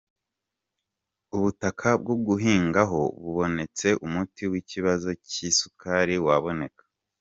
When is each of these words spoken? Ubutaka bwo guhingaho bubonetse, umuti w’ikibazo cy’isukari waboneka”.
Ubutaka 1.35 1.87
bwo 2.01 2.15
guhingaho 2.25 3.01
bubonetse, 3.21 3.87
umuti 4.05 4.43
w’ikibazo 4.51 5.09
cy’isukari 5.29 6.15
waboneka”. 6.25 6.83